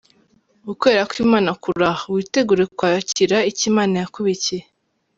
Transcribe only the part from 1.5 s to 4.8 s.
kuri aha, witegure kwakira icyo Imana yakubikiye.